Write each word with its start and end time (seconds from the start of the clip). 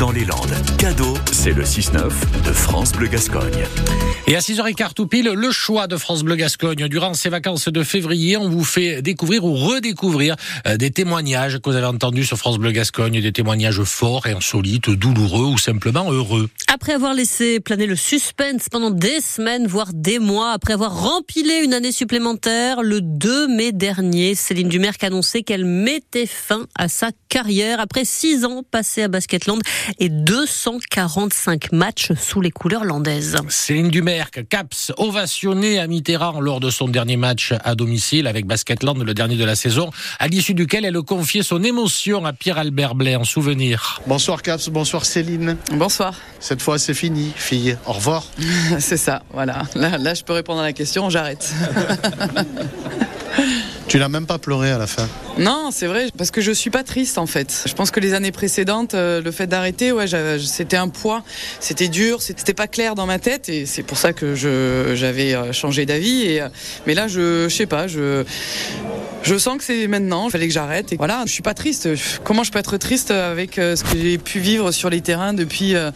dans 0.00 0.10
les 0.10 0.24
Landes. 0.24 0.54
Cadeau, 0.78 1.14
c'est 1.30 1.52
le 1.52 1.62
6-9 1.62 2.10
de 2.46 2.52
France 2.52 2.92
Bleu 2.92 3.06
Gascogne. 3.08 3.66
Et 4.26 4.34
à 4.34 4.38
6h15 4.38 4.94
tout 4.94 5.06
pile, 5.06 5.28
le 5.28 5.50
choix 5.50 5.88
de 5.88 5.98
France 5.98 6.22
Bleu 6.22 6.36
Gascogne. 6.36 6.88
Durant 6.88 7.12
ces 7.12 7.28
vacances 7.28 7.68
de 7.68 7.82
février, 7.82 8.38
on 8.38 8.48
vous 8.48 8.64
fait 8.64 9.02
découvrir 9.02 9.44
ou 9.44 9.54
redécouvrir 9.54 10.36
euh, 10.66 10.78
des 10.78 10.90
témoignages 10.90 11.58
que 11.58 11.68
vous 11.68 11.76
avez 11.76 11.86
entendus 11.86 12.24
sur 12.24 12.38
France 12.38 12.56
Bleu 12.56 12.72
Gascogne, 12.72 13.20
des 13.20 13.32
témoignages 13.32 13.82
forts 13.82 14.26
et 14.26 14.32
insolites, 14.32 14.88
douloureux 14.88 15.46
ou 15.46 15.58
simplement 15.58 16.10
heureux. 16.10 16.48
Après 16.72 16.94
avoir 16.94 17.12
laissé 17.12 17.60
planer 17.60 17.86
le 17.86 17.96
suspense 17.96 18.70
pendant 18.70 18.90
des 18.90 19.20
semaines, 19.20 19.66
voire 19.66 19.90
des 19.92 20.18
mois, 20.18 20.52
après 20.52 20.72
avoir 20.72 20.98
rempilé 20.98 21.60
une 21.62 21.74
année 21.74 21.92
supplémentaire, 21.92 22.82
le 22.82 23.02
2 23.02 23.48
mai 23.48 23.72
dernier, 23.72 24.34
Céline 24.34 24.68
Dumerc 24.68 25.02
a 25.02 25.08
annoncé 25.08 25.42
qu'elle 25.42 25.66
mettait 25.66 26.26
fin 26.26 26.66
à 26.74 26.88
sa 26.88 27.10
carrière 27.28 27.80
après 27.80 28.04
six 28.04 28.44
ans 28.46 28.62
passés 28.70 29.02
à 29.02 29.08
Basketland 29.08 29.60
et 29.98 30.08
245 30.08 31.72
matchs 31.72 32.12
sous 32.18 32.40
les 32.40 32.50
couleurs 32.50 32.84
landaises. 32.84 33.36
Céline 33.48 33.88
Dumerc, 33.88 34.46
Caps, 34.48 34.92
ovationné 34.96 35.78
à 35.78 35.86
Mitterrand 35.86 36.40
lors 36.40 36.60
de 36.60 36.70
son 36.70 36.88
dernier 36.88 37.16
match 37.16 37.52
à 37.64 37.74
domicile 37.74 38.26
avec 38.26 38.46
Basketland, 38.46 39.02
le 39.02 39.14
dernier 39.14 39.36
de 39.36 39.44
la 39.44 39.54
saison, 39.54 39.90
à 40.18 40.28
l'issue 40.28 40.54
duquel 40.54 40.84
elle 40.84 41.00
confiait 41.02 41.42
son 41.42 41.62
émotion 41.62 42.24
à 42.24 42.32
Pierre-Albert 42.32 42.94
Blais 42.94 43.16
en 43.16 43.24
souvenir. 43.24 44.00
Bonsoir 44.06 44.42
Caps, 44.42 44.68
bonsoir 44.68 45.04
Céline. 45.04 45.56
Bonsoir. 45.72 46.14
Cette 46.38 46.62
fois 46.62 46.78
c'est 46.78 46.94
fini, 46.94 47.32
fille. 47.34 47.76
Au 47.86 47.92
revoir. 47.92 48.24
C'est 48.78 48.96
ça, 48.96 49.22
voilà. 49.32 49.62
Là, 49.74 49.98
là, 49.98 50.14
je 50.14 50.22
peux 50.22 50.32
répondre 50.32 50.60
à 50.60 50.64
la 50.64 50.72
question, 50.72 51.10
j'arrête. 51.10 51.52
Tu 53.90 53.98
n'as 53.98 54.08
même 54.08 54.26
pas 54.26 54.38
pleuré 54.38 54.70
à 54.70 54.78
la 54.78 54.86
fin. 54.86 55.08
Non, 55.36 55.70
c'est 55.72 55.88
vrai, 55.88 56.10
parce 56.16 56.30
que 56.30 56.40
je 56.40 56.52
suis 56.52 56.70
pas 56.70 56.84
triste 56.84 57.18
en 57.18 57.26
fait. 57.26 57.64
Je 57.66 57.74
pense 57.74 57.90
que 57.90 57.98
les 57.98 58.14
années 58.14 58.30
précédentes, 58.30 58.94
euh, 58.94 59.20
le 59.20 59.32
fait 59.32 59.48
d'arrêter, 59.48 59.90
ouais, 59.90 60.06
c'était 60.38 60.76
un 60.76 60.86
poids, 60.86 61.24
c'était 61.58 61.88
dur, 61.88 62.22
c'était 62.22 62.54
pas 62.54 62.68
clair 62.68 62.94
dans 62.94 63.06
ma 63.06 63.18
tête, 63.18 63.48
et 63.48 63.66
c'est 63.66 63.82
pour 63.82 63.98
ça 63.98 64.12
que 64.12 64.36
j'avais 64.36 65.34
euh, 65.34 65.52
changé 65.52 65.86
d'avis. 65.86 66.38
Euh, 66.38 66.48
mais 66.86 66.94
là, 66.94 67.08
je, 67.08 67.48
je 67.48 67.56
sais 67.56 67.66
pas, 67.66 67.88
je 67.88 68.24
je 69.22 69.36
sens 69.36 69.58
que 69.58 69.64
c'est 69.64 69.86
maintenant. 69.86 70.26
Il 70.28 70.30
fallait 70.30 70.48
que 70.48 70.52
j'arrête. 70.52 70.92
Et 70.92 70.96
voilà, 70.96 71.24
je 71.26 71.32
suis 71.32 71.42
pas 71.42 71.54
triste. 71.54 71.88
Comment 72.24 72.42
je 72.42 72.50
peux 72.50 72.58
être 72.58 72.76
triste 72.78 73.10
avec 73.10 73.58
euh, 73.58 73.76
ce 73.76 73.84
que 73.84 73.98
j'ai 73.98 74.18
pu 74.18 74.38
vivre 74.38 74.72
sur 74.72 74.90
les 74.90 75.00
terrains 75.00 75.34
depuis 75.34 75.74
euh, 75.74 75.90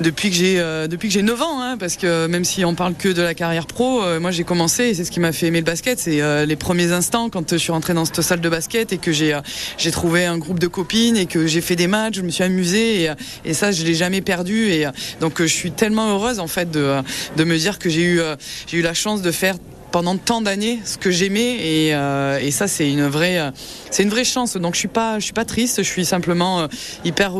depuis 0.00 0.30
que 0.30 0.36
j'ai 0.36 0.60
euh, 0.60 0.86
depuis 0.86 1.08
que 1.08 1.14
j'ai 1.14 1.22
9 1.22 1.40
ans 1.42 1.62
hein, 1.62 1.76
Parce 1.78 1.96
que 1.96 2.26
même 2.26 2.44
si 2.44 2.64
on 2.64 2.74
parle 2.74 2.94
que 2.94 3.08
de 3.08 3.22
la 3.22 3.34
carrière 3.34 3.66
pro, 3.66 4.02
moi 4.20 4.30
j'ai 4.30 4.44
commencé 4.44 4.84
et 4.84 4.94
c'est 4.94 5.04
ce 5.04 5.10
qui 5.10 5.20
m'a 5.20 5.32
fait 5.32 5.46
aimer 5.46 5.60
le 5.60 5.64
basket. 5.64 5.98
C'est 5.98 6.46
les 6.46 6.56
premiers 6.56 6.92
instants 6.92 7.30
quand 7.30 7.52
je 7.52 7.56
suis 7.56 7.72
rentrée 7.72 7.94
dans 7.94 8.04
cette 8.04 8.22
salle 8.22 8.40
de 8.40 8.48
basket 8.48 8.92
et 8.92 8.98
que 8.98 9.12
j'ai 9.12 9.38
j'ai 9.78 9.90
trouvé 9.90 10.26
un 10.26 10.38
groupe 10.38 10.58
de 10.58 10.66
copines 10.66 11.16
et 11.16 11.26
que 11.26 11.46
j'ai 11.46 11.60
fait 11.60 11.76
des 11.76 11.86
matchs. 11.86 12.16
Je 12.16 12.22
me 12.22 12.30
suis 12.30 12.44
amusée 12.44 13.04
et, 13.04 13.10
et 13.44 13.54
ça 13.54 13.72
je 13.72 13.84
l'ai 13.84 13.94
jamais 13.94 14.20
perdu. 14.20 14.68
Et 14.70 14.86
donc 15.20 15.40
je 15.40 15.46
suis 15.46 15.72
tellement 15.72 16.10
heureuse 16.10 16.38
en 16.38 16.48
fait 16.48 16.70
de 16.70 16.96
de 17.36 17.44
me 17.44 17.56
dire 17.56 17.78
que 17.78 17.88
j'ai 17.88 18.04
eu 18.04 18.20
j'ai 18.66 18.78
eu 18.78 18.82
la 18.82 18.94
chance 18.94 19.22
de 19.22 19.30
faire 19.30 19.56
pendant 19.92 20.16
tant 20.16 20.40
d'années 20.40 20.80
ce 20.84 20.96
que 20.98 21.10
j'aimais 21.10 21.56
et, 21.56 21.94
euh, 21.94 22.50
ça 22.50 22.66
c'est 22.66 22.90
une 22.90 23.06
vraie 23.06 23.38
euh, 23.38 23.50
c'est 23.90 24.02
une 24.02 24.08
vraie 24.08 24.24
chance. 24.24 24.56
Donc 24.56 24.74
je 24.74 24.80
suis 24.80 24.88
suis 25.20 25.32
pas 25.32 25.44
triste. 25.44 25.82
Je 25.82 25.88
suis 25.88 26.04
simplement 26.04 26.60
euh, 26.60 26.66
hyper 27.04 27.32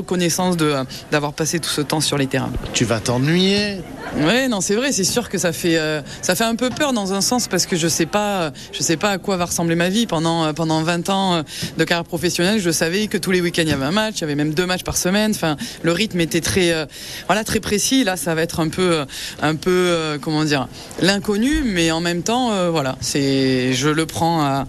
euh, 0.63 0.85
d'avoir 1.11 1.33
passé 1.33 1.59
tout 1.59 1.71
ce 1.71 1.81
temps 1.81 2.01
sur 2.01 2.19
les 2.19 2.27
terrains. 2.27 2.53
Tu 2.73 2.85
vas 2.85 3.01
t'ennuyer. 3.01 3.79
Ouais 4.17 4.49
non 4.49 4.61
c'est 4.61 4.75
vrai 4.75 4.93
c'est 4.93 5.05
sûr 5.05 5.29
que 5.29 5.39
ça 5.39 5.53
fait 5.53 5.79
euh, 5.79 6.03
ça 6.21 6.35
fait 6.35 6.45
un 6.45 6.55
peu 6.55 6.71
peur 6.71 6.93
dans 6.93 7.13
un 7.13 7.21
sens 7.21 7.49
parce 7.49 7.67
que 7.67 7.77
je 7.77 7.89
sais 7.89 8.07
pas 8.07 8.53
je 8.73 8.83
sais 8.83 8.97
pas 8.97 9.11
à 9.11 9.19
quoi 9.19 9.37
va 9.37 9.47
ressembler 9.47 9.75
ma 9.75 9.89
vie. 9.89 10.07
Pendant 10.07 10.45
euh, 10.45 10.53
pendant 10.53 10.83
20 10.83 11.09
ans 11.11 11.35
euh, 11.35 11.43
de 11.79 11.85
carrière 11.85 12.05
professionnelle 12.05 12.61
je 12.61 12.71
savais 12.71 13.07
que 13.07 13.19
tous 13.19 13.31
les 13.31 13.41
week-ends 13.41 13.63
il 13.63 13.69
y 13.69 13.73
avait 13.73 13.85
un 13.85 13.93
match 13.93 14.17
il 14.19 14.21
y 14.23 14.25
avait 14.25 14.35
même 14.35 14.55
deux 14.55 14.67
matchs 14.67 14.85
par 14.85 14.97
semaine. 14.97 15.33
Enfin 15.33 15.57
le 15.83 15.93
rythme 15.93 16.21
était 16.21 16.41
très 16.41 16.87
voilà 17.27 17.45
très 17.45 17.61
précis. 17.61 18.05
Là 18.05 18.17
ça 18.17 18.35
va 18.35 18.43
être 18.43 18.61
un 18.61 18.69
peu 18.69 19.05
un 19.41 19.55
peu 19.55 20.19
comment 20.21 20.45
dire 20.45 20.69
l'inconnu 21.01 21.63
mais 21.65 21.91
en 21.91 22.01
même 22.01 22.23
temps 22.23 22.71
voilà 22.71 22.97
c'est 23.01 23.73
je 23.73 23.89
le 23.89 24.07
prends 24.07 24.43
à 24.43 24.67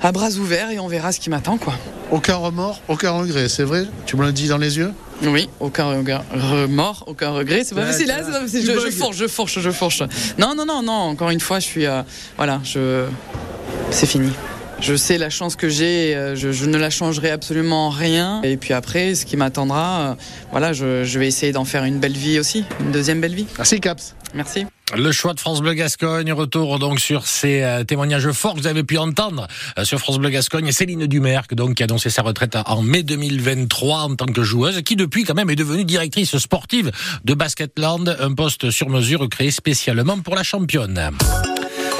à 0.00 0.12
bras 0.12 0.30
ouverts 0.32 0.70
et 0.70 0.78
on 0.78 0.88
verra 0.88 1.12
ce 1.12 1.20
qui 1.20 1.30
m'attend 1.30 1.58
quoi. 1.58 1.74
Aucun 2.10 2.36
remords, 2.36 2.80
aucun 2.88 3.10
regret, 3.10 3.48
c'est 3.48 3.64
vrai? 3.64 3.84
Tu 4.06 4.16
me 4.16 4.24
l'as 4.24 4.32
dit 4.32 4.48
dans 4.48 4.58
les 4.58 4.78
yeux? 4.78 4.92
Oui, 5.22 5.48
aucun 5.60 5.86
remords, 6.32 7.04
aucun 7.06 7.30
regret. 7.30 7.64
C'est 7.64 7.74
pas 7.74 7.86
facile 7.86 8.06
là, 8.06 8.22
facile. 8.22 8.60
tu 8.60 8.66
Je, 8.66 8.72
je 8.72 9.12
je 9.12 9.26
fourche, 9.26 9.58
je 9.58 9.70
fourche. 9.70 10.02
Non, 10.38 10.54
non, 10.54 10.64
non, 10.64 10.82
non. 10.82 10.92
Encore 10.92 11.30
une 11.30 11.40
fois, 11.40 11.58
je 11.58 11.66
suis, 11.66 11.86
euh, 11.86 12.02
voilà, 12.36 12.60
je, 12.64 13.06
c'est 13.90 14.06
fini. 14.06 14.30
Je 14.80 14.94
sais 14.94 15.18
la 15.18 15.28
chance 15.28 15.56
que 15.56 15.68
j'ai, 15.68 16.14
euh, 16.14 16.36
je, 16.36 16.52
je 16.52 16.64
ne 16.66 16.78
la 16.78 16.88
changerai 16.88 17.30
absolument 17.30 17.88
en 17.88 17.90
rien. 17.90 18.40
Et 18.42 18.56
puis 18.56 18.72
après, 18.74 19.14
ce 19.14 19.26
qui 19.26 19.36
m'attendra, 19.36 20.00
euh, 20.00 20.14
voilà, 20.50 20.72
je, 20.72 21.04
je 21.04 21.18
vais 21.18 21.26
essayer 21.26 21.52
d'en 21.52 21.64
faire 21.64 21.84
une 21.84 21.98
belle 21.98 22.16
vie 22.16 22.38
aussi, 22.38 22.64
une 22.80 22.92
deuxième 22.92 23.20
belle 23.20 23.34
vie. 23.34 23.46
Merci 23.56 23.80
Caps. 23.80 24.14
Merci. 24.34 24.66
Le 24.96 25.10
choix 25.12 25.34
de 25.34 25.40
France 25.40 25.60
Bleu 25.60 25.74
Gascogne, 25.74 26.32
retour 26.32 26.78
donc 26.78 27.00
sur 27.00 27.26
ces 27.26 27.62
euh, 27.62 27.84
témoignages 27.84 28.30
forts 28.30 28.54
que 28.54 28.60
vous 28.60 28.66
avez 28.66 28.84
pu 28.84 28.96
entendre 28.98 29.46
sur 29.82 29.98
France 29.98 30.18
Bleu 30.18 30.30
Gascogne. 30.30 30.70
Céline 30.70 31.06
Dumerc, 31.06 31.54
donc, 31.54 31.74
qui 31.74 31.82
a 31.82 31.86
annoncé 31.86 32.08
sa 32.08 32.22
retraite 32.22 32.56
en 32.66 32.82
mai 32.82 33.02
2023 33.02 33.98
en 33.98 34.14
tant 34.14 34.26
que 34.26 34.42
joueuse, 34.42 34.80
qui 34.82 34.96
depuis 34.96 35.24
quand 35.24 35.34
même 35.34 35.50
est 35.50 35.56
devenue 35.56 35.84
directrice 35.84 36.38
sportive 36.38 36.90
de 37.24 37.34
Basketland, 37.34 38.16
un 38.20 38.32
poste 38.32 38.70
sur 38.70 38.88
mesure 38.88 39.28
créé 39.28 39.50
spécialement 39.50 40.18
pour 40.20 40.36
la 40.36 40.42
championne. 40.42 41.10